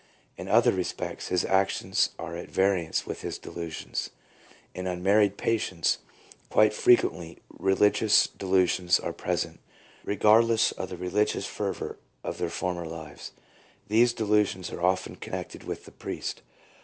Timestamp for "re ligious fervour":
10.97-11.99